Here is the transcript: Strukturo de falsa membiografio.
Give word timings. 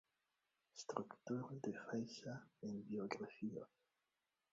Strukturo 0.83 1.51
de 1.67 1.73
falsa 1.83 2.33
membiografio. 2.63 3.67